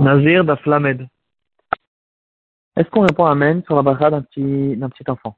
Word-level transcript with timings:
Nazir 0.00 0.46
d'Aflamed. 0.46 1.06
Est-ce 2.74 2.88
qu'on 2.88 3.02
répond 3.02 3.26
Amen 3.26 3.62
sur 3.66 3.76
la 3.76 3.82
bracha 3.82 4.08
d'un 4.08 4.22
petit, 4.22 4.74
d'un 4.74 4.88
petit 4.88 5.04
enfant? 5.10 5.36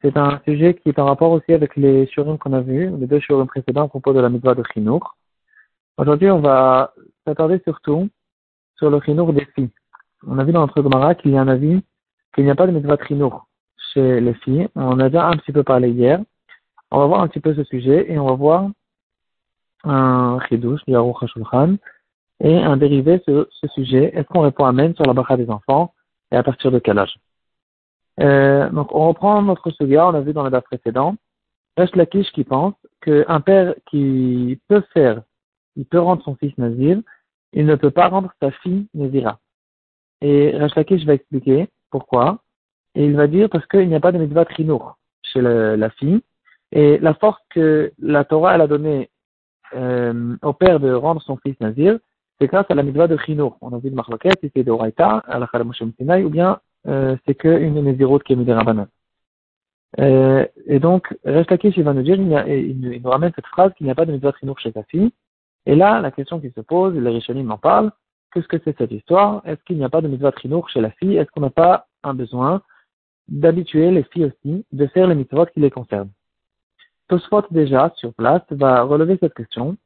C'est 0.00 0.16
un 0.16 0.40
sujet 0.44 0.74
qui 0.74 0.90
est 0.90 0.98
en 1.00 1.06
rapport 1.06 1.32
aussi 1.32 1.52
avec 1.52 1.74
les 1.74 2.06
shurim 2.06 2.38
qu'on 2.38 2.52
a 2.52 2.60
vus, 2.60 2.96
les 2.98 3.08
deux 3.08 3.18
shurim 3.18 3.48
précédents 3.48 3.86
à 3.86 3.88
propos 3.88 4.12
de 4.12 4.20
la 4.20 4.28
mitzvah 4.28 4.54
de 4.54 4.62
Chinour. 4.72 5.16
Aujourd'hui, 5.96 6.30
on 6.30 6.38
va 6.38 6.94
s'attarder 7.26 7.60
surtout 7.64 8.08
sur 8.76 8.90
le 8.90 9.00
Chinour 9.00 9.32
des 9.32 9.46
filles. 9.56 9.70
On 10.24 10.38
a 10.38 10.44
vu 10.44 10.52
dans 10.52 10.60
notre 10.60 10.80
Gemara 10.80 11.16
qu'il 11.16 11.32
y 11.32 11.36
a 11.36 11.40
un 11.40 11.48
avis 11.48 11.82
qu'il 12.36 12.44
n'y 12.44 12.50
a 12.50 12.54
pas 12.54 12.68
de 12.68 12.72
mitzvah 12.72 12.96
de 12.96 13.04
Chinour 13.04 13.48
chez 13.92 14.20
les 14.20 14.34
filles. 14.34 14.68
On 14.76 15.00
a 15.00 15.08
déjà 15.08 15.26
un 15.26 15.36
petit 15.36 15.50
peu 15.50 15.64
parlé 15.64 15.90
hier. 15.90 16.20
On 16.92 17.00
va 17.00 17.06
voir 17.06 17.22
un 17.22 17.26
petit 17.26 17.40
peu 17.40 17.56
ce 17.56 17.64
sujet 17.64 18.08
et 18.08 18.20
on 18.20 18.26
va 18.26 18.34
voir 18.34 18.68
un 19.82 20.38
chidouche 20.48 20.84
du 20.86 20.94
Aruch 20.94 21.24
HaShulchan 21.24 21.78
et 22.42 22.58
un 22.58 22.76
dérivé 22.76 23.22
sur 23.24 23.46
ce 23.50 23.68
sujet. 23.68 24.10
Est-ce 24.14 24.26
qu'on 24.26 24.40
répond 24.40 24.64
Amen 24.64 24.94
sur 24.96 25.06
la 25.06 25.14
bracha 25.14 25.36
des 25.36 25.48
enfants 25.48 25.94
et 26.30 26.36
à 26.36 26.42
partir 26.42 26.70
de 26.72 26.80
quel 26.80 26.98
âge? 26.98 27.14
Euh, 28.20 28.68
Donc 28.70 28.92
on 28.94 29.08
reprend 29.08 29.40
notre 29.42 29.70
sujet, 29.70 29.98
on 29.98 30.14
a 30.14 30.20
vu 30.20 30.32
dans 30.32 30.42
le 30.42 30.50
date 30.50 30.64
précédent. 30.64 31.14
Resh 31.78 31.94
Lakish 31.94 32.30
qui 32.32 32.44
pense 32.44 32.74
qu'un 33.00 33.40
père 33.40 33.74
qui 33.86 34.60
peut 34.68 34.82
faire, 34.92 35.22
il 35.76 35.86
peut 35.86 36.00
rendre 36.00 36.22
son 36.22 36.34
fils 36.34 36.56
nazir, 36.58 37.00
il 37.54 37.64
ne 37.64 37.76
peut 37.76 37.90
pas 37.90 38.08
rendre 38.08 38.30
sa 38.42 38.50
fille 38.50 38.88
nazira. 38.92 39.38
Et 40.20 40.54
Resh 40.56 40.74
Lakish 40.74 41.04
va 41.04 41.14
expliquer 41.14 41.68
pourquoi. 41.90 42.40
Et 42.94 43.06
il 43.06 43.16
va 43.16 43.26
dire 43.26 43.48
parce 43.48 43.64
qu'il 43.66 43.88
n'y 43.88 43.94
a 43.94 44.00
pas 44.00 44.12
de 44.12 44.18
mitzvah 44.18 44.44
trinour 44.44 44.98
chez 45.22 45.40
la 45.40 45.90
fille. 45.90 46.20
Et 46.72 46.98
la 46.98 47.14
force 47.14 47.40
que 47.50 47.92
la 47.98 48.24
Torah 48.24 48.54
elle 48.54 48.62
a 48.62 48.66
donnée 48.66 49.10
euh, 49.74 50.36
au 50.42 50.52
père 50.52 50.80
de 50.80 50.92
rendre 50.92 51.22
son 51.22 51.36
fils 51.36 51.58
nazir, 51.60 51.98
c'est 52.40 52.46
grâce 52.46 52.66
à 52.70 52.74
la 52.74 52.82
mitzvah 52.82 53.08
de 53.08 53.16
Chinour. 53.16 53.56
On 53.60 53.72
a 53.72 53.78
vu 53.78 53.88
le 53.90 53.94
marloquet, 53.94 54.30
si 54.40 54.50
c'est 54.54 54.64
de 54.64 54.72
Raïta, 54.72 55.22
à 55.26 55.38
la 55.38 55.64
Moshe 55.64 55.82
ou 55.82 56.30
bien 56.30 56.60
euh, 56.88 57.16
c'est 57.26 57.34
qu'une 57.34 57.80
nésiroute 57.82 58.24
qui 58.24 58.32
est 58.32 58.36
mise 58.36 58.48
euh, 60.00 60.46
et 60.66 60.78
donc, 60.78 61.14
Reshlakish, 61.24 61.76
il 61.76 61.84
va 61.84 61.92
nous 61.92 62.02
dire, 62.02 62.16
il, 62.16 63.00
nous 63.02 63.10
ramène 63.10 63.32
cette 63.34 63.46
phrase 63.46 63.72
qu'il 63.74 63.84
n'y 63.84 63.92
a 63.92 63.94
pas 63.94 64.06
de 64.06 64.12
mitzvah 64.12 64.32
Chinour 64.38 64.58
chez 64.58 64.72
sa 64.72 64.82
fille. 64.84 65.12
Et 65.66 65.74
là, 65.76 66.00
la 66.00 66.10
question 66.10 66.40
qui 66.40 66.50
se 66.50 66.60
pose, 66.60 66.94
les 66.94 67.10
Rishonim 67.10 67.50
en 67.50 67.58
parlent, 67.58 67.92
qu'est-ce 68.32 68.48
que 68.48 68.56
c'est 68.64 68.76
cette 68.78 68.90
histoire? 68.90 69.42
Est-ce 69.44 69.62
qu'il 69.64 69.76
n'y 69.76 69.84
a 69.84 69.90
pas 69.90 70.00
de 70.00 70.08
mitzvah 70.08 70.32
Chinour 70.40 70.68
chez 70.70 70.80
la 70.80 70.90
fille? 70.92 71.16
Est-ce 71.16 71.30
qu'on 71.30 71.42
n'a 71.42 71.50
pas 71.50 71.86
un 72.02 72.14
besoin 72.14 72.62
d'habituer 73.28 73.90
les 73.90 74.02
filles 74.04 74.26
aussi 74.26 74.64
de 74.72 74.86
faire 74.86 75.06
les 75.06 75.14
mitzvot 75.14 75.46
qui 75.46 75.60
les 75.60 75.70
concernent? 75.70 76.10
Tosfot 77.08 77.44
déjà, 77.50 77.92
sur 77.96 78.14
place, 78.14 78.42
va 78.50 78.82
relever 78.82 79.18
cette 79.20 79.34
question. 79.34 79.76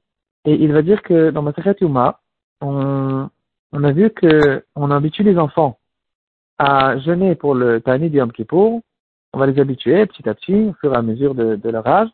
Et 0.44 0.54
il 0.54 0.72
va 0.72 0.82
dire 0.82 1.02
que 1.02 1.30
dans 1.30 1.42
Masachet 1.42 1.76
Yuma, 1.80 2.20
on, 2.60 3.28
on 3.72 3.84
a 3.84 3.92
vu 3.92 4.10
que 4.10 4.64
on 4.74 4.90
habitue 4.90 5.22
les 5.22 5.38
enfants 5.38 5.78
à 6.58 6.98
jeûner 6.98 7.34
pour 7.34 7.54
le 7.54 7.80
Tani 7.80 8.10
du 8.10 8.18
Yom 8.18 8.32
Kippour. 8.32 8.82
On 9.32 9.38
va 9.38 9.46
les 9.46 9.60
habituer 9.60 10.06
petit 10.06 10.28
à 10.28 10.34
petit, 10.34 10.54
au 10.54 10.72
fur 10.74 10.92
et 10.94 10.96
à 10.96 11.02
mesure 11.02 11.34
de, 11.34 11.56
de 11.56 11.70
leur 11.70 11.86
âge. 11.86 12.08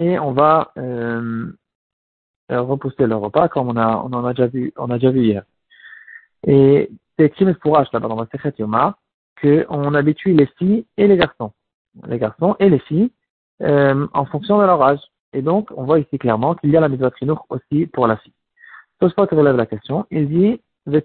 Et 0.00 0.18
on 0.18 0.32
va 0.32 0.72
euh, 0.76 1.46
repousser 2.50 3.06
leur 3.06 3.20
repas 3.20 3.48
comme 3.48 3.68
on, 3.68 3.76
a, 3.76 3.96
on 3.96 4.12
en 4.12 4.24
a 4.24 4.34
déjà 4.34 4.46
vu, 4.48 4.72
on 4.76 4.90
a 4.90 4.98
déjà 4.98 5.10
vu 5.10 5.24
hier. 5.24 5.44
Et 6.46 6.90
c'est 7.16 7.26
écrit 7.26 7.44
là-bas 7.44 8.08
dans 8.08 8.16
Masachet 8.16 8.54
Yuma 8.58 8.98
qu'on 9.40 9.94
habitue 9.94 10.32
les 10.32 10.46
filles 10.58 10.84
et 10.96 11.06
les 11.06 11.16
garçons. 11.16 11.52
Les 12.06 12.18
garçons 12.18 12.56
et 12.58 12.68
les 12.68 12.80
filles 12.80 13.10
euh, 13.62 14.06
en 14.12 14.24
fonction 14.26 14.58
de 14.58 14.64
leur 14.64 14.82
âge. 14.82 15.00
Et 15.32 15.42
donc, 15.42 15.70
on 15.76 15.84
voit 15.84 16.00
ici 16.00 16.18
clairement 16.18 16.54
qu'il 16.54 16.70
y 16.70 16.76
a 16.76 16.80
la 16.80 16.88
mitzvah 16.88 17.10
aussi 17.48 17.86
pour 17.86 18.06
la 18.06 18.16
fille. 18.18 18.32
Tosfot 19.04 19.26
relève 19.32 19.56
la 19.56 19.66
question. 19.66 20.06
Il 20.10 20.28
dit, 20.28 20.60
il 20.86 21.02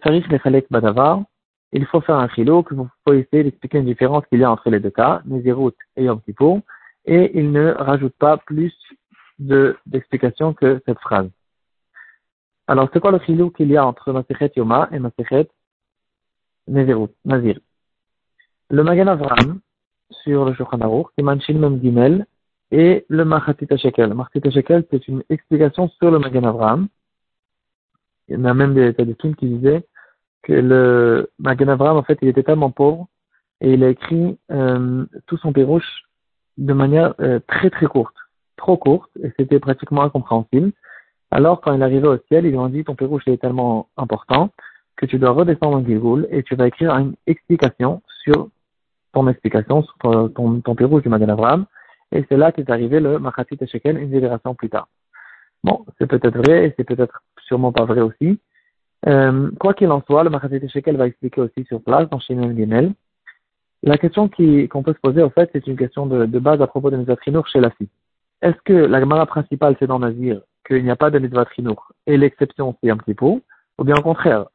faut 1.86 2.02
faire 2.02 2.16
un 2.16 2.30
chilo, 2.30 2.64
que 2.64 2.74
vous 2.74 2.88
pouvez 3.04 3.20
essayer 3.20 3.44
d'expliquer 3.44 3.80
une 3.80 3.86
différence 3.86 4.26
qu'il 4.28 4.40
y 4.40 4.46
a 4.46 4.52
entre 4.52 4.70
les 4.70 4.80
deux 4.80 4.90
cas, 4.90 5.22
Nézirut 5.26 5.74
et 5.98 6.06
Yom 6.06 6.22
Kippur, 6.22 6.62
et 7.06 7.38
il 7.38 7.52
ne 7.52 7.74
rajoute 7.74 8.14
pas 8.18 8.38
plus 8.38 8.74
de, 9.38 9.76
d'explications 9.86 10.54
que 10.54 10.82
cette 10.86 11.00
phrase. 11.00 11.30
Alors, 12.68 12.88
c'est 12.94 13.02
quoi 13.02 13.12
le 13.12 13.20
chilo 13.20 13.50
qu'il 13.50 13.70
y 13.70 13.76
a 13.76 13.86
entre 13.86 14.14
Masechet 14.14 14.54
Yoma 14.56 14.88
et 14.94 15.00
Masechet 15.00 15.50
Nézirut, 16.68 17.12
Nazir? 17.26 17.60
Le 18.70 18.84
Magan 18.84 19.08
Avram, 19.08 19.60
sur 20.24 20.46
le 20.46 20.54
Shulchan 20.54 20.80
Aruch, 20.80 21.08
Mem 21.18 21.82
Gimel, 21.82 22.26
et 22.72 23.06
le 23.10 23.26
Machatit 23.26 23.68
Shekel. 23.78 24.14
Machatit 24.14 24.52
Shekel, 24.52 24.86
c'est 24.90 25.06
une 25.10 25.22
explication 25.30 25.90
sur 25.90 26.12
le 26.12 26.20
Magan 26.20 26.46
Avraham. 26.46 26.88
Il 28.30 28.36
y 28.36 28.42
en 28.42 28.46
a 28.46 28.54
même 28.54 28.74
des 28.74 28.94
Tadikim 28.94 29.36
qui 29.36 29.48
disaient 29.48 29.86
que 30.44 30.54
le 30.54 31.30
Magan 31.40 31.68
Avraham, 31.68 31.98
en 31.98 32.04
fait, 32.04 32.18
il 32.22 32.28
était 32.28 32.44
tellement 32.44 32.72
pauvre 32.72 33.08
et 33.62 33.74
il 33.74 33.84
a 33.84 33.90
écrit 33.90 34.38
euh, 34.52 35.06
tout 35.28 35.38
son 35.38 35.52
pérouche 35.52 36.04
de 36.58 36.74
manière 36.74 37.14
euh, 37.20 37.40
très 37.48 37.70
très 37.70 37.88
courte, 37.88 38.16
trop 38.56 38.78
courte, 38.78 39.10
et 39.24 39.32
c'était 39.38 39.60
pratiquement 39.60 40.04
incompréhensible. 40.04 40.72
Alors, 41.32 41.62
quand 41.62 41.74
il 41.74 41.84
arrivait 41.84 42.08
au 42.08 42.18
ciel, 42.28 42.46
ils 42.46 42.52
lui 42.52 42.58
ont 42.58 42.70
dit 42.70 42.84
ton 42.84 42.96
pérouche 42.96 43.28
est 43.28 43.38
tellement 43.38 43.90
important 43.98 44.50
que 44.96 45.06
tu 45.06 45.18
dois 45.18 45.32
redescendre 45.32 45.78
en 45.78 45.86
Gilgoul 45.86 46.28
et 46.30 46.44
tu 46.44 46.56
vas 46.56 46.68
écrire 46.68 46.92
une 46.96 47.14
explication 47.26 48.02
sur 48.24 48.50
ton 49.14 49.28
explication, 49.28 49.84
sur 49.84 50.30
ton, 50.34 50.60
ton, 50.62 50.76
pérouche 50.76 51.04
du 51.04 51.10
Magan 51.10 51.30
Avraham 51.30 51.66
et 52.12 52.26
c'est 52.28 52.38
là 52.38 52.52
qu'est 52.52 52.70
arrivé 52.70 53.00
le 53.00 53.18
Machatit 53.20 53.58
Shekel 53.66 53.98
une 53.98 54.12
génération 54.12 54.56
plus 54.56 54.70
tard. 54.70 54.88
Bon, 55.64 55.86
c'est 55.98 56.08
peut-être 56.08 56.38
vrai 56.38 56.68
et 56.68 56.74
c'est 56.78 56.84
peut-être 56.84 57.24
sûrement 57.46 57.72
pas 57.72 57.86
vrai 57.86 58.02
aussi. 58.02 58.40
Euh, 59.08 59.50
quoi 59.60 59.74
qu'il 59.74 59.92
en 59.92 60.02
soit, 60.04 60.24
le 60.24 60.30
Machatit 60.30 60.68
Shekel 60.70 60.98
va 60.98 61.08
expliquer 61.08 61.42
aussi 61.42 61.64
sur 61.66 61.82
place 61.82 62.10
dans 62.10 62.20
Shimon 62.20 62.56
Gimel. 62.56 62.94
La 63.84 63.98
question 63.98 64.28
qu'on 64.28 64.84
peut 64.84 64.94
se 64.94 65.00
poser, 65.00 65.24
en 65.24 65.30
fait, 65.30 65.50
c'est 65.54 65.66
une 65.68 65.78
question 65.78 66.06
de, 66.06 66.26
base 66.40 66.62
à 66.62 66.68
propos 66.68 66.92
de 66.92 66.98
Mitzvah 66.98 67.16
chez 67.46 67.62
la 67.62 67.70
fille. 67.72 67.88
Est-ce 68.42 68.58
que 68.66 68.74
la 68.74 69.00
Gemara 69.00 69.26
principale, 69.26 69.76
c'est 69.80 69.88
dans 69.88 70.00
Nazir, 70.00 70.42
qu'il 70.68 70.84
n'y 70.84 70.92
a 70.92 70.98
pas 70.98 71.10
de 71.10 71.20
Mitzvah 71.20 71.46
et 72.08 72.18
l'exception, 72.18 72.76
c'est 72.82 72.90
un 72.90 72.98
petit 72.98 73.14
peu, 73.14 73.26
ou 73.26 73.84
bien 73.84 73.96
au 73.96 74.02
contraire, 74.02 74.48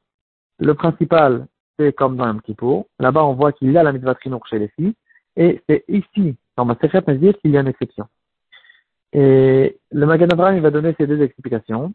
le 0.58 0.74
principal, 0.74 1.46
c'est 1.78 1.94
comme 1.94 2.16
dans 2.16 2.24
un 2.24 2.36
petit 2.36 2.54
peu, 2.54 2.82
là-bas, 2.98 3.24
on 3.24 3.32
voit 3.32 3.52
qu'il 3.52 3.72
y 3.72 3.78
a 3.78 3.82
la 3.82 3.92
Mitzvah 3.92 4.16
chez 4.50 4.58
les 4.58 4.68
filles, 4.68 4.94
et 5.36 5.62
c'est 5.68 5.84
ici, 5.88 6.36
dans 6.56 6.66
ma 6.66 6.76
Sechet 6.76 7.02
Nazir, 7.06 7.32
qu'il 7.38 7.52
y 7.52 7.56
a 7.56 7.60
une 7.60 7.68
exception. 7.68 8.06
Et 9.14 9.78
le 9.92 10.06
Magan 10.06 10.28
Abraham, 10.30 10.56
il 10.56 10.62
va 10.62 10.70
donner 10.70 10.94
ces 10.98 11.06
deux 11.06 11.22
explications. 11.22 11.94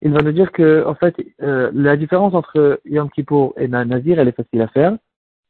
Il 0.00 0.12
va 0.12 0.22
nous 0.22 0.32
dire 0.32 0.52
que, 0.52 0.84
en 0.86 0.94
fait, 0.94 1.14
euh, 1.42 1.70
la 1.74 1.96
différence 1.96 2.34
entre 2.34 2.80
Yom 2.84 3.10
Kippur 3.10 3.52
et 3.56 3.66
Nazir, 3.66 4.18
elle 4.18 4.28
est 4.28 4.36
facile 4.36 4.62
à 4.62 4.68
faire. 4.68 4.96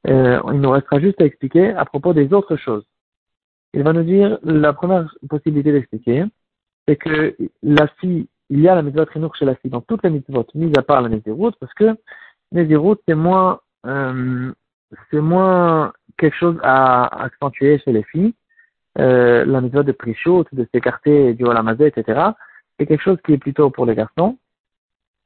Euh, 0.08 0.40
il 0.52 0.60
nous 0.60 0.70
restera 0.70 0.98
juste 1.00 1.20
à 1.20 1.24
expliquer 1.24 1.70
à 1.72 1.84
propos 1.84 2.14
des 2.14 2.32
autres 2.32 2.56
choses. 2.56 2.84
Il 3.74 3.82
va 3.82 3.92
nous 3.92 4.04
dire, 4.04 4.38
la 4.42 4.72
première 4.72 5.12
possibilité 5.28 5.72
d'expliquer, 5.72 6.24
c'est 6.88 6.96
que 6.96 7.36
la 7.62 7.88
fille, 8.00 8.26
il 8.48 8.60
y 8.60 8.68
a 8.68 8.74
la 8.74 8.82
mitzvah 8.82 9.04
trinour 9.04 9.34
chez 9.36 9.44
la 9.44 9.56
fille 9.56 9.70
dans 9.70 9.80
toutes 9.80 10.02
les 10.04 10.10
mitzvot, 10.10 10.46
mis 10.54 10.72
à 10.78 10.82
part 10.82 11.02
la 11.02 11.08
Nézirut, 11.08 11.52
parce 11.60 11.74
que 11.74 11.96
Nézirut, 12.52 12.96
c'est 13.06 13.16
moins, 13.16 13.60
euh, 13.84 14.52
c'est 15.10 15.20
moins 15.20 15.92
quelque 16.16 16.36
chose 16.36 16.58
à 16.62 17.24
accentuer 17.24 17.78
chez 17.80 17.92
les 17.92 18.04
filles. 18.04 18.32
Euh, 18.98 19.44
la 19.44 19.60
mitzvah 19.60 19.82
de 19.82 19.92
prichot, 19.92 20.44
de 20.52 20.66
s'écarter 20.72 21.34
du 21.34 21.46
halamazé, 21.46 21.86
etc. 21.86 22.30
C'est 22.78 22.86
quelque 22.86 23.02
chose 23.02 23.18
qui 23.24 23.34
est 23.34 23.38
plutôt 23.38 23.70
pour 23.70 23.84
les 23.84 23.94
garçons. 23.94 24.38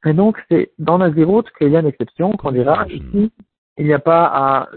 Et 0.05 0.13
donc, 0.13 0.43
c'est 0.51 0.73
dans 0.79 0.99
Nazirut 0.99 1.45
qu'il 1.59 1.69
y 1.69 1.77
a 1.77 1.81
une 1.81 1.87
exception, 1.87 2.33
qu'on 2.33 2.53
dira, 2.53 2.87
ici, 2.89 3.31
il 3.77 3.87
n'y 3.87 3.93
a 3.93 3.99
pas 3.99 4.25
à 4.25 4.69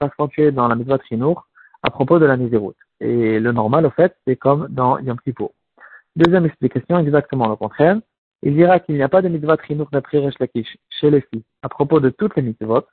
s'accentuer 0.00 0.52
dans 0.52 0.68
la 0.68 0.74
mitzvah 0.74 0.98
trinour 0.98 1.46
à 1.82 1.90
propos 1.90 2.18
de 2.18 2.24
la 2.24 2.36
Nazirut. 2.36 2.74
Et 3.00 3.40
le 3.40 3.52
normal, 3.52 3.84
au 3.84 3.90
fait, 3.90 4.16
c'est 4.26 4.36
comme 4.36 4.68
dans 4.70 4.98
Yom 4.98 5.18
Kippur. 5.20 5.50
Deuxième 6.16 6.46
explication, 6.46 6.98
exactement 6.98 7.48
le 7.48 7.56
contraire. 7.56 7.98
Il 8.42 8.54
dira 8.54 8.78
qu'il 8.78 8.94
n'y 8.94 9.02
a 9.02 9.08
pas 9.08 9.22
de 9.22 9.28
mitzvah 9.28 9.56
trinour 9.56 9.88
d'après 9.92 10.18
Resh 10.18 10.38
Lakish 10.38 10.76
chez 10.88 11.10
les 11.10 11.20
filles 11.22 11.42
à 11.62 11.68
propos 11.68 11.98
de 12.00 12.10
toutes 12.10 12.36
les 12.36 12.42
mitzvot, 12.42 12.84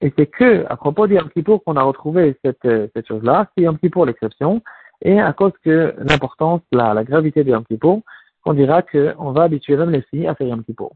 et 0.00 0.12
c'est 0.16 0.26
que, 0.26 0.64
à 0.68 0.76
propos 0.76 1.06
du 1.06 1.14
Yom 1.14 1.28
Kippour, 1.30 1.62
qu'on 1.64 1.76
a 1.76 1.82
retrouvé 1.82 2.36
cette, 2.44 2.64
euh, 2.64 2.86
cette 2.94 3.08
chose-là, 3.08 3.50
c'est 3.56 3.64
Yom 3.64 3.78
Kippour 3.78 4.06
l'exception, 4.06 4.62
et 5.02 5.20
à 5.20 5.32
cause 5.32 5.52
que 5.64 5.94
l'importance, 5.98 6.60
la, 6.72 6.94
la 6.94 7.04
gravité 7.04 7.44
du 7.44 7.50
Yom 7.50 7.64
Kippour, 7.64 8.02
on 8.44 8.54
dira 8.54 8.82
qu'on 8.82 9.32
va 9.32 9.42
habituer 9.42 9.76
même 9.76 9.90
les 9.90 10.02
filles 10.02 10.26
à 10.26 10.34
faire 10.34 10.46
Yom 10.46 10.64
Kippour. 10.64 10.94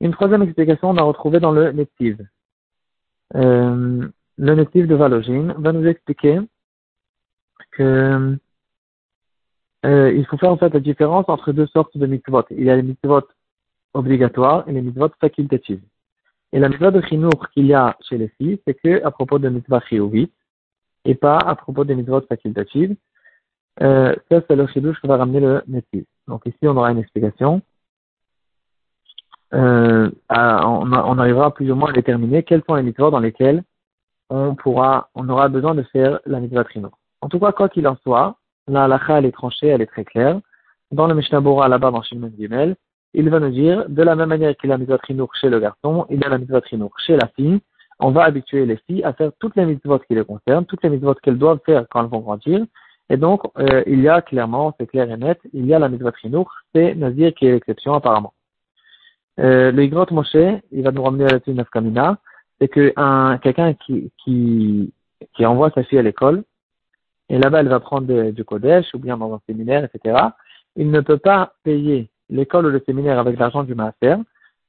Une 0.00 0.12
troisième 0.12 0.42
explication, 0.42 0.90
on 0.90 0.96
a 0.96 1.02
retrouvé 1.02 1.40
dans 1.40 1.52
le 1.52 1.72
Netiv. 1.72 2.18
Euh, 3.34 4.08
le 4.38 4.54
Netiv 4.54 4.86
de 4.86 4.94
Valogine 4.94 5.54
va 5.58 5.72
nous 5.72 5.86
expliquer 5.86 6.40
que 7.72 8.38
euh, 9.84 10.12
il 10.12 10.26
faut 10.26 10.38
faire 10.38 10.50
en 10.50 10.56
fait 10.56 10.72
la 10.72 10.80
différence 10.80 11.28
entre 11.28 11.52
deux 11.52 11.66
sortes 11.66 11.96
de 11.96 12.06
mitzvot. 12.06 12.44
Il 12.50 12.64
y 12.64 12.70
a 12.70 12.76
les 12.76 12.82
mitzvot 12.82 13.22
obligatoires 13.92 14.68
et 14.68 14.72
les 14.72 14.82
mitzvot 14.82 15.10
facultatives. 15.20 15.82
Et 16.52 16.58
la 16.58 16.68
mitzvah 16.68 16.90
de 16.90 17.00
chinour 17.02 17.48
qu'il 17.50 17.66
y 17.66 17.74
a 17.74 17.96
chez 18.08 18.18
les 18.18 18.28
filles, 18.28 18.60
c'est 18.66 18.74
que 18.74 19.04
à 19.04 19.10
propos 19.10 19.38
de 19.38 19.48
mitzvah 19.48 19.80
chiyuvit, 19.80 20.30
et 21.04 21.14
pas 21.14 21.38
à 21.38 21.54
propos 21.54 21.84
des 21.84 21.94
mitzvot 21.94 22.22
facultatives. 22.22 22.94
Euh, 23.80 24.14
ça, 24.30 24.40
c'est 24.46 24.56
le 24.56 24.66
chidouche 24.66 25.00
que 25.00 25.06
va 25.06 25.16
ramener 25.16 25.40
le 25.40 25.62
métis. 25.66 26.04
Donc 26.26 26.44
ici, 26.46 26.58
on 26.62 26.76
aura 26.76 26.90
une 26.90 26.98
explication. 26.98 27.62
Euh, 29.54 30.10
on, 30.28 30.92
on, 30.92 31.18
arrivera 31.18 31.54
plus 31.54 31.70
ou 31.70 31.74
moins 31.74 31.90
à 31.90 31.92
déterminer 31.92 32.42
quels 32.42 32.62
sont 32.68 32.74
les 32.74 32.82
mitzvot 32.82 33.10
dans 33.10 33.20
lesquels 33.20 33.62
on 34.28 34.54
pourra, 34.54 35.08
on 35.14 35.26
aura 35.30 35.48
besoin 35.48 35.74
de 35.74 35.82
faire 35.84 36.20
la 36.26 36.40
mitzvah 36.40 36.64
trino. 36.64 36.90
En 37.22 37.28
tout 37.28 37.40
cas, 37.40 37.52
quoi 37.52 37.68
qu'il 37.70 37.88
en 37.88 37.96
soit, 38.02 38.36
la 38.66 38.84
halakha, 38.84 39.18
elle 39.18 39.24
est 39.24 39.32
tranchée, 39.32 39.68
elle 39.68 39.80
est 39.80 39.86
très 39.86 40.04
claire. 40.04 40.40
Dans 40.92 41.06
le 41.06 41.14
Mishnah 41.14 41.40
Bora, 41.40 41.68
là-bas, 41.68 41.90
dans 41.90 42.02
Shimon 42.02 42.32
Gimel, 42.36 42.76
il 43.14 43.28
va 43.30 43.40
nous 43.40 43.50
dire, 43.50 43.88
de 43.88 44.02
la 44.02 44.14
même 44.14 44.28
manière 44.28 44.56
qu'il 44.56 44.70
a 44.70 44.74
la 44.74 44.78
mitzvah 44.78 44.98
trinour 44.98 45.34
chez 45.40 45.48
le 45.48 45.60
garçon, 45.60 46.06
il 46.10 46.24
a 46.24 46.28
la 46.28 46.38
mitzvah 46.38 46.60
trinour 46.60 46.92
chez 47.04 47.16
la 47.16 47.28
fille. 47.28 47.60
On 48.00 48.10
va 48.10 48.24
habituer 48.24 48.64
les 48.64 48.76
filles 48.86 49.02
à 49.02 49.12
faire 49.12 49.32
toutes 49.40 49.56
les 49.56 49.66
mitzvot 49.66 49.98
qui 50.00 50.14
les 50.14 50.24
concernent, 50.24 50.66
toutes 50.66 50.82
les 50.84 50.90
mitzvot 50.90 51.14
qu'elles 51.14 51.38
doivent 51.38 51.60
faire 51.66 51.86
quand 51.90 52.02
elles 52.02 52.10
vont 52.10 52.20
grandir. 52.20 52.64
Et 53.10 53.16
donc, 53.16 53.42
euh, 53.58 53.82
il 53.86 54.00
y 54.00 54.08
a 54.08 54.20
clairement, 54.20 54.74
c'est 54.78 54.86
clair 54.86 55.10
et 55.10 55.16
net, 55.16 55.40
il 55.52 55.66
y 55.66 55.74
a 55.74 55.78
la 55.78 55.88
mitzvah 55.88 56.12
trinour, 56.12 56.52
c'est 56.74 56.94
Nazir 56.94 57.32
qui 57.34 57.46
est 57.46 57.52
l'exception 57.52 57.94
apparemment. 57.94 58.34
Euh, 59.40 59.72
le 59.72 59.84
Igrot 59.84 60.06
Moshe, 60.10 60.60
il 60.72 60.82
va 60.82 60.90
nous 60.90 61.02
ramener 61.02 61.24
à 61.24 61.28
la 61.28 61.40
suite 61.40 61.70
Kamina, 61.70 62.18
c'est 62.60 62.68
que 62.68 62.92
un, 62.96 63.38
quelqu'un 63.38 63.74
qui, 63.74 64.10
qui, 64.18 64.92
qui 65.34 65.46
envoie 65.46 65.70
sa 65.70 65.82
fille 65.84 65.98
à 65.98 66.02
l'école, 66.02 66.44
et 67.30 67.38
là-bas 67.38 67.60
elle 67.60 67.68
va 67.68 67.80
prendre 67.80 68.30
du 68.30 68.44
Kodesh 68.44 68.92
ou 68.94 68.98
bien 68.98 69.16
dans 69.16 69.32
un 69.32 69.40
séminaire, 69.46 69.84
etc., 69.84 70.18
il 70.76 70.90
ne 70.90 71.00
peut 71.00 71.18
pas 71.18 71.54
payer 71.64 72.10
l'école 72.30 72.66
ou 72.66 72.70
le 72.70 72.82
séminaire 72.86 73.18
avec 73.18 73.38
l'argent 73.38 73.64
du 73.64 73.74
master 73.74 74.18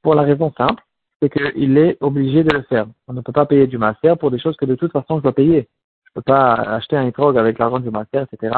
pour 0.02 0.14
la 0.14 0.22
raison 0.22 0.52
simple, 0.56 0.82
c'est 1.20 1.30
qu'il 1.30 1.76
est 1.76 1.98
obligé 2.00 2.42
de 2.44 2.54
le 2.54 2.62
faire. 2.62 2.86
On 3.06 3.12
ne 3.12 3.20
peut 3.20 3.32
pas 3.32 3.46
payer 3.46 3.66
du 3.66 3.78
master 3.78 4.16
pour 4.16 4.30
des 4.30 4.38
choses 4.38 4.56
que 4.56 4.64
de 4.64 4.74
toute 4.74 4.92
façon 4.92 5.18
je 5.18 5.22
dois 5.22 5.34
payer. 5.34 5.68
Je 6.04 6.10
ne 6.10 6.14
peux 6.14 6.22
pas 6.22 6.54
acheter 6.54 6.96
un 6.96 7.06
étrog 7.06 7.36
avec 7.36 7.58
l'argent 7.58 7.78
du 7.78 7.90
master, 7.90 8.26
etc., 8.30 8.56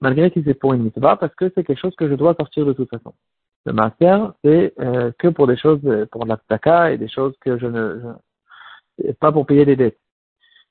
malgré 0.00 0.30
qu'il 0.30 0.44
c'est 0.44 0.54
pour 0.54 0.74
une 0.74 0.82
mitzvah, 0.82 1.16
parce 1.16 1.34
que 1.34 1.50
c'est 1.54 1.64
quelque 1.64 1.78
chose 1.78 1.94
que 1.96 2.08
je 2.08 2.14
dois 2.14 2.34
sortir 2.34 2.66
de 2.66 2.72
toute 2.72 2.90
façon. 2.90 3.12
Le 3.66 3.72
master, 3.72 4.32
c'est 4.42 4.72
euh, 4.80 5.12
que 5.18 5.28
pour 5.28 5.46
des 5.46 5.56
choses, 5.56 5.80
pour 6.10 6.26
la 6.26 6.38
et 6.90 6.98
des 6.98 7.08
choses 7.08 7.34
que 7.40 7.58
je 7.58 7.66
ne, 7.66 8.14
pas 9.20 9.32
pour 9.32 9.46
payer 9.46 9.64
des 9.64 9.76
dettes. 9.76 9.98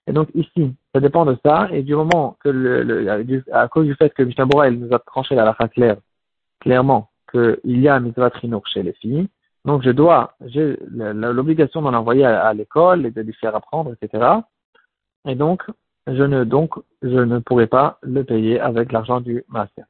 Et 0.08 0.12
donc 0.12 0.30
ici, 0.34 0.76
ça 0.94 1.00
dépend 1.00 1.26
de 1.26 1.38
ça, 1.46 1.70
et 1.72 1.84
du 1.84 1.96
moment 1.96 2.36
que 2.40 2.50
le, 2.50 3.46
à 3.52 3.68
cause 3.68 3.86
du 3.86 3.94
fait 3.96 4.12
que 4.14 4.24
Mishnah 4.24 4.46
il 4.68 4.80
nous 4.80 4.94
a 4.94 5.00
tranché 5.00 5.36
la 5.36 5.46
lacha 5.46 5.68
claire, 5.68 5.98
clairement, 6.60 7.09
qu'il 7.32 7.80
y 7.80 7.88
a 7.88 7.96
un 7.96 8.00
mitzvah 8.00 8.30
trinour 8.30 8.66
chez 8.68 8.84
les 8.84 8.94
filles, 8.94 9.28
donc 9.66 9.84
je 9.84 9.90
dois, 9.90 10.36
j'ai 10.42 10.78
l'obligation 10.90 11.82
d'en 11.82 11.94
envoyer 11.94 12.26
à, 12.26 12.54
l'école 12.54 13.06
et 13.06 13.12
de 13.12 13.22
lui 13.22 13.34
faire 13.34 13.56
apprendre, 13.56 13.94
etc. 13.94 14.26
Et 15.26 15.36
donc, 15.36 15.64
je 16.08 16.24
ne, 16.24 16.44
donc, 16.44 16.74
je 17.02 17.20
ne 17.20 17.40
pourrai 17.40 17.68
pas 17.68 18.00
le 18.02 18.24
payer 18.24 18.60
avec 18.60 18.92
l'argent 18.92 19.22
du 19.22 19.44
master. 19.50 19.86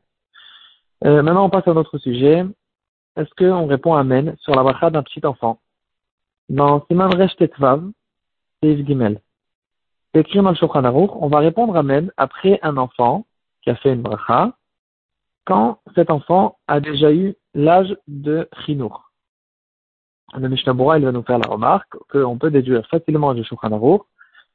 Euh, 1.05 1.21
maintenant, 1.21 1.45
on 1.45 1.49
passe 1.49 1.67
à 1.67 1.73
notre 1.73 1.97
sujet. 1.97 2.45
Est-ce 3.15 3.29
qu'on 3.35 3.67
répond 3.67 3.93
Amen 3.93 4.35
sur 4.39 4.55
la 4.55 4.63
bracha 4.63 4.89
d'un 4.89 5.03
petit 5.03 5.25
enfant? 5.25 5.59
Dans 6.49 6.83
Siman 6.87 7.13
Resh 7.13 7.35
Tetvav, 7.37 7.83
Gimel. 8.63 9.21
Écrit 10.13 10.41
dans 10.41 10.51
le 10.51 11.17
on 11.21 11.27
va 11.27 11.39
répondre 11.39 11.75
Amen 11.77 12.11
après 12.17 12.59
un 12.63 12.77
enfant 12.77 13.25
qui 13.61 13.69
a 13.69 13.75
fait 13.75 13.93
une 13.93 14.01
bracha, 14.01 14.53
quand 15.49 15.79
cet 15.95 16.11
enfant 16.11 16.59
a 16.67 16.79
déjà 16.79 17.11
eu 17.11 17.35
l'âge 17.55 17.97
de 18.07 18.47
Chinour. 18.65 19.11
Le 20.37 20.47
Mishnah 20.47 20.73
il 20.97 21.05
va 21.05 21.11
nous 21.11 21.23
faire 21.23 21.39
la 21.39 21.49
remarque 21.49 21.91
qu'on 22.11 22.37
peut 22.37 22.51
déduire 22.51 22.85
facilement 22.85 23.33
du 23.33 23.43
Shulchan 23.43 23.99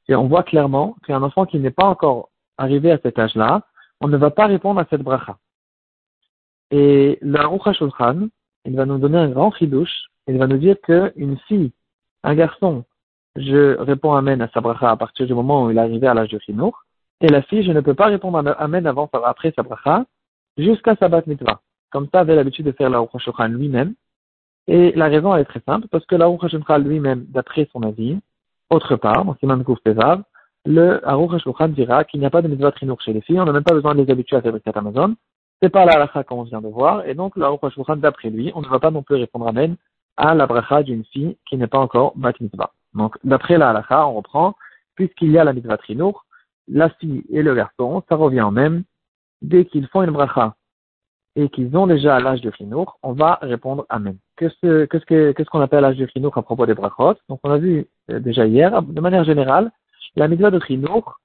et 0.06 0.14
on 0.14 0.28
voit 0.28 0.44
clairement 0.44 0.94
qu'un 1.04 1.20
enfant 1.24 1.46
qui 1.46 1.58
n'est 1.58 1.72
pas 1.72 1.86
encore 1.86 2.28
arrivé 2.58 2.92
à 2.92 2.98
cet 2.98 3.18
âge-là, 3.18 3.62
on 4.00 4.06
ne 4.06 4.16
va 4.16 4.30
pas 4.30 4.46
répondre 4.46 4.78
à 4.78 4.86
cette 4.88 5.02
bracha. 5.02 5.36
Et 6.70 7.18
le 7.20 7.40
Aruch 7.40 7.76
Shulchan, 7.76 8.28
il 8.64 8.76
va 8.76 8.86
nous 8.86 8.98
donner 8.98 9.18
un 9.18 9.30
grand 9.30 9.50
chidouche, 9.50 10.06
il 10.28 10.38
va 10.38 10.46
nous 10.46 10.58
dire 10.58 10.76
qu'une 10.80 11.38
fille, 11.48 11.72
un 12.22 12.36
garçon 12.36 12.84
je 13.34 13.76
réponds 13.80 14.14
Amen 14.14 14.40
à 14.42 14.48
sa 14.54 14.60
bracha 14.60 14.92
à 14.92 14.96
partir 14.96 15.26
du 15.26 15.34
moment 15.34 15.64
où 15.64 15.70
il 15.72 15.76
est 15.76 15.80
arrivé 15.80 16.06
à 16.06 16.14
l'âge 16.14 16.28
de 16.28 16.38
Chinour. 16.38 16.84
Et 17.20 17.26
la 17.26 17.42
fille, 17.42 17.64
je 17.64 17.72
ne 17.72 17.80
peux 17.80 17.94
pas 17.94 18.06
répondre 18.06 18.38
Amen 18.58 18.86
avant, 18.86 19.10
après 19.12 19.52
sa 19.56 19.64
bracha, 19.64 20.04
jusqu'à 20.56 20.96
sa 20.96 21.08
bat 21.08 21.22
mitzvah. 21.26 21.60
Comme 21.90 22.08
ça, 22.12 22.20
avait 22.20 22.34
l'habitude 22.34 22.66
de 22.66 22.72
faire 22.72 22.90
la 22.90 23.04
Shulchan 23.18 23.48
lui-même. 23.48 23.94
Et 24.66 24.92
la 24.92 25.06
raison, 25.06 25.34
elle 25.34 25.42
est 25.42 25.46
très 25.46 25.60
simple, 25.60 25.88
parce 25.88 26.06
que 26.06 26.16
la 26.16 26.26
Shulchan 26.48 26.78
lui-même, 26.78 27.26
d'après 27.28 27.68
son 27.72 27.82
avis, 27.82 28.18
autre 28.70 28.96
part, 28.96 29.24
dans 29.24 29.36
Siman 29.36 29.62
Kouf 29.62 29.78
le 30.66 31.06
Aruch 31.06 31.42
Shulchan 31.42 31.68
dira 31.68 32.04
qu'il 32.04 32.20
n'y 32.20 32.26
a 32.26 32.30
pas 32.30 32.40
de 32.40 32.48
mitzvah 32.48 32.72
trinour 32.72 33.00
chez 33.02 33.12
les 33.12 33.20
filles, 33.20 33.38
on 33.38 33.44
n'a 33.44 33.52
même 33.52 33.64
pas 33.64 33.74
besoin 33.74 33.94
de 33.94 34.02
les 34.02 34.10
habituer 34.10 34.36
à 34.36 34.42
fabriquer 34.42 34.70
Amazon. 34.74 35.14
C'est 35.62 35.68
pas 35.68 35.84
la 35.84 35.92
halakha 35.92 36.24
comme 36.24 36.38
on 36.38 36.42
vient 36.44 36.62
de 36.62 36.68
voir, 36.68 37.06
et 37.06 37.14
donc 37.14 37.36
le 37.36 37.44
Aruch 37.44 37.60
Shulchan, 37.74 37.96
d'après 37.96 38.30
lui, 38.30 38.50
on 38.54 38.62
ne 38.62 38.68
va 38.68 38.78
pas 38.78 38.90
non 38.90 39.02
plus 39.02 39.16
répondre 39.16 39.46
Amen 39.46 39.76
à 40.16 40.34
la 40.34 40.46
bracha 40.46 40.82
d'une 40.82 41.04
fille 41.04 41.36
qui 41.46 41.56
n'est 41.56 41.66
pas 41.66 41.78
encore 41.78 42.12
bat 42.16 42.32
mitzvah. 42.40 42.70
Donc, 42.94 43.16
d'après 43.24 43.58
la 43.58 43.70
halakha, 43.70 44.06
on 44.06 44.14
reprend, 44.14 44.54
puisqu'il 44.94 45.32
y 45.32 45.38
a 45.38 45.44
la 45.44 45.52
mitzvah 45.52 45.76
trinour, 45.76 46.24
la 46.68 46.88
fille 46.88 47.24
et 47.30 47.42
le 47.42 47.54
garçon, 47.54 48.02
ça 48.08 48.16
revient 48.16 48.40
en 48.40 48.50
même. 48.50 48.84
Dès 49.50 49.66
qu'ils 49.66 49.88
font 49.88 50.02
une 50.02 50.10
bracha 50.10 50.54
et 51.36 51.50
qu'ils 51.50 51.76
ont 51.76 51.86
déjà 51.86 52.18
l'âge 52.18 52.40
de 52.40 52.50
trinour, 52.50 52.98
on 53.02 53.12
va 53.12 53.38
répondre 53.42 53.84
Amen. 53.90 54.16
Qu'est-ce 54.38 55.50
qu'on 55.50 55.60
appelle 55.60 55.82
l'âge 55.82 55.98
de 55.98 56.06
trinour 56.06 56.36
à 56.38 56.42
propos 56.42 56.64
des 56.64 56.74
brachot? 56.74 57.16
Donc, 57.28 57.40
on 57.44 57.50
a 57.50 57.58
vu 57.58 57.86
euh, 58.10 58.20
déjà 58.20 58.46
hier, 58.46 58.82
de 58.82 59.00
manière 59.02 59.24
générale, 59.24 59.70
la 60.16 60.28
mitzvah 60.28 60.50
de 60.50 60.58
trinour, 60.58 61.20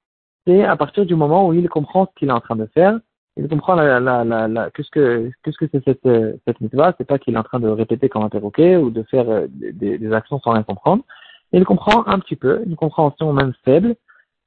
c'est 0.46 0.66
à 0.66 0.76
partir 0.76 1.06
du 1.06 1.16
moment 1.16 1.48
où 1.48 1.54
il 1.54 1.70
comprend 1.70 2.08
ce 2.08 2.20
qu'il 2.20 2.28
est 2.28 2.34
en 2.34 2.42
train 2.42 2.58
de 2.58 2.66
faire, 2.74 3.00
il 3.38 3.48
comprend 3.48 3.76
la, 3.76 4.02
la, 4.02 4.26
la, 4.26 4.48
la 4.50 4.70
qu'est-ce 4.72 4.90
que 4.90 5.32
qu'est-ce 5.44 5.58
que 5.58 5.70
c'est 5.72 5.84
cette, 5.86 6.06
euh, 6.06 6.34
cette 6.46 6.60
mitzvah, 6.60 6.94
c'est 6.98 7.08
pas 7.08 7.20
qu'il 7.20 7.36
est 7.36 7.38
en 7.38 7.44
train 7.44 7.62
de 7.62 7.70
répéter 7.70 8.10
comme 8.10 8.24
un 8.24 8.30
perroquet 8.30 8.76
ou 8.76 8.90
de 8.90 9.04
faire 9.04 9.30
euh, 9.30 9.48
des, 9.50 9.98
des 9.98 10.12
actions 10.12 10.42
sans 10.42 10.52
rien 10.52 10.64
comprendre. 10.64 11.04
Il 11.54 11.64
comprend 11.64 12.06
un 12.06 12.20
petit 12.20 12.36
peu, 12.36 12.64
une 12.66 12.76
compréhension 12.76 13.32
même 13.32 13.54
faible, 13.64 13.96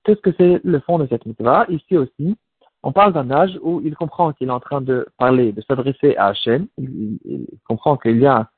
qu'est-ce 0.04 0.20
que 0.20 0.34
c'est 0.38 0.60
le 0.62 0.80
fond 0.80 0.98
de 0.98 1.06
cette 1.06 1.24
mitzvah? 1.24 1.64
Ici 1.70 1.96
aussi, 1.96 2.36
on 2.82 2.92
parle 2.92 3.12
d'un 3.12 3.30
âge 3.30 3.58
où 3.62 3.80
il 3.84 3.94
comprend 3.94 4.32
qu'il 4.32 4.48
est 4.48 4.52
en 4.52 4.60
train 4.60 4.80
de 4.80 5.06
parler, 5.18 5.52
de 5.52 5.62
s'adresser 5.62 6.16
à 6.16 6.28
Hachem, 6.28 6.66
il, 6.78 7.46
comprend 7.66 7.96
qu'il 7.96 8.18
y 8.18 8.26
a 8.26 8.48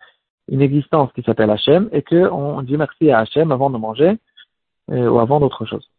une 0.49 0.63
existence 0.63 1.13
qui 1.13 1.23
s'appelle 1.23 1.51
Hachem 1.51 1.89
et 1.93 2.03
qu'on 2.03 2.63
dit 2.63 2.77
merci 2.77 3.11
à 3.11 3.21
Hachem 3.21 3.53
avant 3.53 3.71
de 3.71 3.79
manger 3.79 4.19
euh, 4.91 5.09
ou 5.09 5.19
avant 5.19 5.41
d'autre 5.41 5.65
chose. 5.67 5.91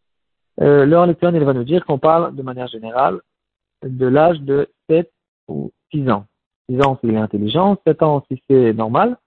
Euh, 0.61 0.85
le 0.85 1.35
il 1.35 1.43
va 1.43 1.53
nous 1.53 1.63
dire 1.63 1.85
qu'on 1.85 1.99
parle 1.99 2.33
de 2.35 2.41
manière 2.41 2.67
générale 2.67 3.19
de 3.83 4.07
l'âge 4.07 4.39
de 4.41 4.69
7 4.89 5.11
ou 5.47 5.71
6 5.91 6.09
ans. 6.09 6.25
6 6.69 6.81
ans 6.81 6.97
s'il 7.01 7.13
est 7.13 7.17
intelligent, 7.17 7.77
7 7.85 8.01
ans 8.03 8.23
si 8.27 8.41
c'est 8.49 8.73
normal, 8.73 9.17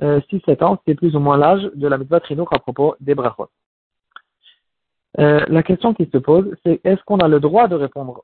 6-7 0.00 0.62
euh, 0.62 0.64
ans, 0.64 0.78
c'est 0.86 0.94
plus 0.94 1.16
ou 1.16 1.20
moins 1.20 1.36
l'âge 1.36 1.68
de 1.74 1.88
la 1.88 1.98
mitzvah 1.98 2.20
à 2.50 2.58
propos 2.60 2.94
des 3.00 3.14
brachot. 3.14 3.48
Euh, 5.18 5.44
la 5.48 5.62
question 5.62 5.94
qui 5.94 6.08
se 6.12 6.18
pose, 6.18 6.54
c'est 6.64 6.80
est-ce 6.84 7.02
qu'on 7.04 7.18
a 7.18 7.28
le 7.28 7.40
droit 7.40 7.66
de 7.66 7.74
répondre 7.74 8.22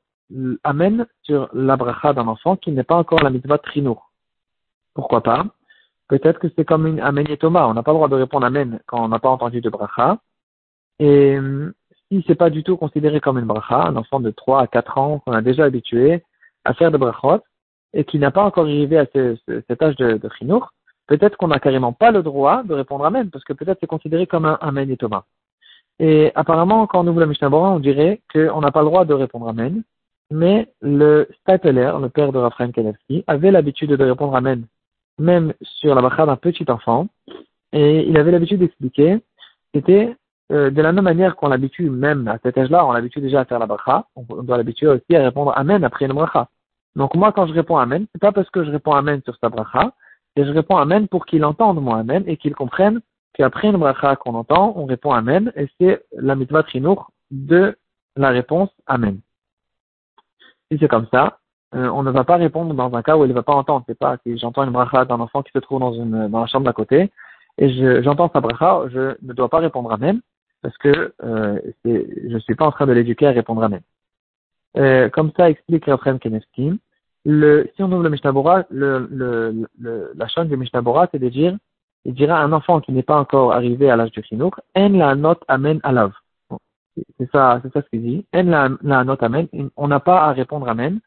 Amen 0.63 1.05
sur 1.23 1.49
la 1.53 1.75
bracha 1.75 2.13
d'un 2.13 2.27
enfant 2.27 2.55
qui 2.55 2.71
n'est 2.71 2.83
pas 2.83 2.95
encore 2.95 3.21
la 3.21 3.29
mitzvah 3.29 3.57
trinouk 3.57 3.99
Pourquoi 4.93 5.21
pas? 5.21 5.45
Peut-être 6.07 6.39
que 6.39 6.47
c'est 6.55 6.65
comme 6.65 6.87
une 6.87 6.99
Amen 6.99 7.25
et 7.29 7.37
Thomas. 7.37 7.67
On 7.67 7.73
n'a 7.73 7.83
pas 7.83 7.91
le 7.91 7.97
droit 7.97 8.07
de 8.07 8.15
répondre 8.15 8.45
Amen 8.45 8.79
quand 8.87 9.03
on 9.03 9.09
n'a 9.09 9.19
pas 9.19 9.29
entendu 9.29 9.61
de 9.61 9.69
bracha. 9.69 10.19
Et 10.99 11.35
euh, 11.35 11.73
si 12.09 12.23
c'est 12.27 12.35
pas 12.35 12.49
du 12.49 12.63
tout 12.63 12.77
considéré 12.77 13.19
comme 13.19 13.39
une 13.39 13.45
bracha, 13.45 13.87
un 13.87 13.95
enfant 13.97 14.19
de 14.19 14.31
3 14.31 14.61
à 14.61 14.67
4 14.67 14.97
ans 14.97 15.19
qu'on 15.19 15.33
a 15.33 15.41
déjà 15.41 15.65
habitué 15.65 16.23
à 16.63 16.73
faire 16.73 16.91
de 16.91 16.97
brachot 16.97 17.41
et 17.93 18.05
qui 18.05 18.19
n'a 18.19 18.31
pas 18.31 18.43
encore 18.43 18.65
arrivé 18.65 18.97
à 18.97 19.05
cet 19.05 19.81
âge 19.81 19.95
de, 19.97 20.17
de 20.17 20.59
peut-être 21.07 21.37
qu'on 21.37 21.47
n'a 21.49 21.59
carrément 21.59 21.93
pas 21.93 22.11
le 22.11 22.23
droit 22.23 22.63
de 22.63 22.73
répondre 22.73 23.05
Amen, 23.05 23.29
parce 23.29 23.43
que 23.43 23.53
peut-être 23.53 23.79
c'est 23.81 23.87
considéré 23.87 24.27
comme 24.27 24.45
un 24.45 24.57
Amen 24.61 24.89
et 24.89 24.97
Thomas. 24.97 25.25
Et 25.99 26.31
apparemment, 26.35 26.87
quand 26.87 27.03
on 27.03 27.07
ouvre 27.07 27.21
la 27.21 27.25
Mishnah 27.25 27.49
on 27.49 27.79
dirait 27.79 28.21
qu'on 28.33 28.61
n'a 28.61 28.71
pas 28.71 28.81
le 28.81 28.87
droit 28.87 29.05
de 29.05 29.13
répondre 29.13 29.47
Amen, 29.47 29.83
mais 30.31 30.67
le 30.81 31.27
Stapler, 31.41 31.91
le 32.01 32.09
père 32.09 32.31
de 32.31 32.39
Raphaël 32.39 32.71
Kanevski, 32.71 33.23
avait 33.27 33.51
l'habitude 33.51 33.91
de 33.91 34.03
répondre 34.03 34.35
Amen, 34.35 34.65
même 35.19 35.53
sur 35.61 35.95
la 35.95 36.01
bracha 36.01 36.25
d'un 36.25 36.35
petit 36.35 36.69
enfant, 36.69 37.07
et 37.71 38.07
il 38.07 38.17
avait 38.17 38.31
l'habitude 38.31 38.59
d'expliquer, 38.59 39.21
c'était 39.73 40.15
euh, 40.51 40.69
de 40.69 40.81
la 40.81 40.91
même 40.91 41.03
manière 41.03 41.35
qu'on 41.35 41.47
l'habitue 41.47 41.89
même 41.89 42.27
à 42.27 42.37
cet 42.43 42.57
âge-là, 42.57 42.85
on 42.85 42.91
l'habitue 42.91 43.21
déjà 43.21 43.41
à 43.41 43.45
faire 43.45 43.59
la 43.59 43.65
bracha, 43.65 44.05
on 44.15 44.43
doit 44.43 44.57
l'habituer 44.57 44.87
aussi 44.87 45.15
à 45.15 45.23
répondre 45.23 45.53
Amen 45.55 45.83
après 45.83 46.05
une 46.05 46.13
bracha. 46.13 46.49
Donc 46.95 47.15
moi, 47.15 47.31
quand 47.31 47.47
je 47.47 47.53
réponds 47.53 47.77
Amen, 47.77 48.05
c'est 48.11 48.21
pas 48.21 48.31
parce 48.31 48.49
que 48.49 48.63
je 48.63 48.71
réponds 48.71 48.93
Amen 48.93 49.21
sur 49.23 49.37
sa 49.37 49.49
bracha, 49.49 49.93
et 50.35 50.43
je 50.43 50.51
réponds 50.51 50.77
Amen 50.77 51.07
pour 51.07 51.25
qu'il 51.25 51.45
entende 51.45 51.81
mon 51.81 51.95
Amen 51.95 52.23
et 52.27 52.35
qu'il 52.37 52.53
comprenne 52.53 53.01
qu'après 53.35 53.67
une 53.69 53.77
bracha 53.77 54.15
qu'on 54.15 54.35
entend, 54.35 54.73
on 54.75 54.85
répond 54.85 55.11
Amen 55.11 55.51
et 55.55 55.67
c'est 55.79 56.03
la 56.13 56.35
mitzvah 56.35 56.63
trinour 56.63 57.11
de 57.31 57.77
la 58.15 58.29
réponse 58.29 58.69
Amen. 58.87 59.19
Si 60.71 60.77
c'est 60.79 60.87
comme 60.87 61.07
ça, 61.11 61.39
euh, 61.75 61.87
on 61.89 62.03
ne 62.03 62.11
va 62.11 62.23
pas 62.23 62.37
répondre 62.37 62.73
dans 62.73 62.93
un 62.93 63.01
cas 63.03 63.17
où 63.17 63.25
il 63.25 63.29
ne 63.29 63.33
va 63.33 63.43
pas 63.43 63.53
entendre. 63.53 63.83
C'est 63.87 63.97
pas 63.97 64.17
si 64.25 64.37
j'entends 64.37 64.63
une 64.63 64.71
bracha 64.71 65.05
d'un 65.05 65.19
enfant 65.19 65.43
qui 65.43 65.51
se 65.51 65.59
trouve 65.59 65.79
dans 65.79 65.93
une 65.93 66.27
dans 66.29 66.41
la 66.41 66.47
chambre 66.47 66.65
d'à 66.65 66.73
côté 66.73 67.11
et 67.57 68.01
j'entends 68.03 68.29
sa 68.33 68.41
bracha, 68.41 68.83
je 68.89 69.15
ne 69.21 69.33
dois 69.33 69.49
pas 69.49 69.59
répondre 69.59 69.91
Amen 69.91 70.21
parce 70.61 70.77
que 70.77 71.13
euh, 71.23 71.59
je 71.85 72.33
ne 72.33 72.39
suis 72.39 72.55
pas 72.55 72.65
en 72.65 72.71
train 72.71 72.87
de 72.87 72.93
l'éduquer 72.93 73.27
à 73.27 73.31
répondre 73.31 73.63
Amen. 73.63 73.81
Euh, 74.77 75.09
comme 75.09 75.31
ça 75.37 75.49
explique 75.49 75.85
Raphaël 75.85 76.19
Kenevsky 76.19 76.79
le, 77.27 77.69
si 77.75 77.81
on 77.81 77.91
ouvre 77.91 78.03
le 78.03 78.09
Mishnah 78.09 78.31
le, 78.69 79.67
la 80.15 80.27
chaîne 80.27 80.47
du 80.47 80.57
Mishnah 80.57 80.81
c'est 81.11 81.19
de 81.19 81.29
dire 81.29 81.57
il 82.05 82.13
dira 82.13 82.39
un 82.39 82.53
enfant 82.53 82.81
qui 82.81 82.91
n'est 82.91 83.03
pas 83.03 83.17
encore 83.17 83.51
arrivé 83.51 83.89
à 83.89 83.95
l'âge 83.95 84.11
du 84.11 84.23
chinouk, 84.23 84.55
en 84.75 84.89
la 84.89 85.15
note 85.15 85.43
amen 85.47 85.79
alav. 85.83 86.11
C'est 87.17 87.29
ça, 87.31 87.59
c'est 87.61 87.73
ça 87.73 87.81
ce 87.81 87.89
qu'il 87.89 88.03
dit. 88.03 88.25
En 88.33 88.43
la, 88.43 89.03
note 89.03 89.23
amen. 89.23 89.47
On 89.75 89.87
n'a 89.87 89.99
pas 89.99 90.23
à 90.23 90.31
répondre 90.31 90.69
amen. 90.69 90.99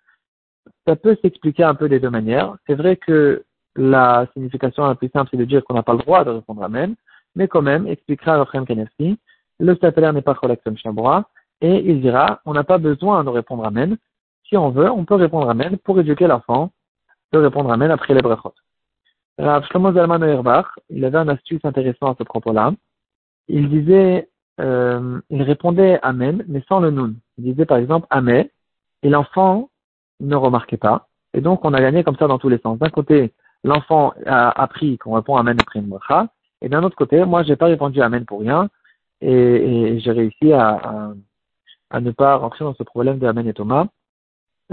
Ça 0.86 0.96
peut 0.96 1.16
s'expliquer 1.22 1.64
un 1.64 1.74
peu 1.74 1.88
des 1.88 2.00
deux 2.00 2.10
manières. 2.10 2.56
C'est 2.66 2.74
vrai 2.74 2.96
que 2.96 3.44
la 3.76 4.26
signification 4.34 4.86
la 4.86 4.96
plus 4.96 5.08
simple, 5.10 5.28
c'est 5.30 5.36
de 5.36 5.44
dire 5.44 5.64
qu'on 5.64 5.74
n'a 5.74 5.82
pas 5.82 5.92
le 5.92 6.00
droit 6.00 6.24
de 6.24 6.30
répondre 6.30 6.62
amen, 6.62 6.94
mais 7.36 7.46
quand 7.46 7.62
même, 7.62 7.86
expliquera 7.86 8.36
Raphaël 8.36 8.64
Kanevski, 8.64 9.18
le 9.60 9.74
stapelaire 9.76 10.12
n'est 10.12 10.22
pas 10.22 10.34
collecteur 10.34 10.76
Shabra, 10.76 11.28
et 11.60 11.88
il 11.88 12.00
dira, 12.00 12.40
on 12.44 12.54
n'a 12.54 12.64
pas 12.64 12.78
besoin 12.78 13.22
de 13.24 13.30
répondre 13.30 13.64
amen. 13.64 13.96
Si 14.48 14.56
on 14.56 14.70
veut, 14.70 14.90
on 14.90 15.04
peut 15.04 15.14
répondre 15.14 15.48
amen 15.48 15.78
pour 15.78 16.00
éduquer 16.00 16.26
l'enfant 16.26 16.70
de 17.32 17.38
répondre 17.38 17.70
amen 17.70 17.90
après 17.90 18.14
les 18.14 18.22
brachot. 18.22 18.54
Rav 19.38 19.64
Shlomo 19.66 19.92
Zalman 19.92 20.22
Auerbach, 20.22 20.66
il 20.90 21.04
avait 21.04 21.18
un 21.18 21.28
astuce 21.28 21.64
intéressant 21.64 22.12
à 22.12 22.16
ce 22.18 22.24
propos-là. 22.24 22.72
Il 23.46 23.68
disait, 23.68 24.28
euh, 24.60 25.20
il 25.30 25.42
répondait 25.42 26.00
Amen, 26.02 26.44
mais 26.48 26.62
sans 26.68 26.80
le 26.80 26.90
nun. 26.90 27.14
Il 27.38 27.44
disait 27.44 27.64
par 27.64 27.78
exemple 27.78 28.06
Amen, 28.10 28.48
et 29.02 29.08
l'enfant 29.08 29.70
ne 30.20 30.34
remarquait 30.34 30.76
pas. 30.76 31.06
Et 31.34 31.40
donc 31.40 31.64
on 31.64 31.72
a 31.72 31.80
gagné 31.80 32.02
comme 32.02 32.16
ça 32.16 32.26
dans 32.26 32.38
tous 32.38 32.48
les 32.48 32.58
sens. 32.58 32.78
D'un 32.78 32.90
côté, 32.90 33.32
l'enfant 33.62 34.12
a 34.26 34.60
appris 34.60 34.98
qu'on 34.98 35.14
répond 35.14 35.36
Amen 35.36 35.56
après 35.60 35.78
une 35.78 35.86
bracha, 35.86 36.28
et 36.60 36.68
d'un 36.68 36.82
autre 36.82 36.96
côté, 36.96 37.24
moi 37.24 37.44
j'ai 37.44 37.56
pas 37.56 37.66
répondu 37.66 38.02
Amen 38.02 38.24
pour 38.24 38.40
rien, 38.40 38.68
et, 39.20 39.30
et 39.32 40.00
j'ai 40.00 40.12
réussi 40.12 40.52
à, 40.52 40.70
à, 40.70 41.12
à, 41.90 42.00
ne 42.00 42.10
pas 42.10 42.36
rentrer 42.36 42.64
dans 42.64 42.74
ce 42.74 42.82
problème 42.82 43.18
de 43.20 43.26
Amen 43.26 43.46
et 43.46 43.54
Thomas. 43.54 43.86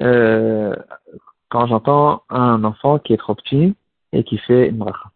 Euh, 0.02 0.76
quand 1.50 1.68
j'entends 1.68 2.24
un 2.30 2.64
enfant 2.64 2.98
qui 2.98 3.14
est 3.14 3.18
trop 3.18 3.36
petit, 3.36 3.76
et 4.16 4.24
qui 4.24 4.38
fait 4.38 4.70
une 4.70 4.78
bracha. 4.78 5.12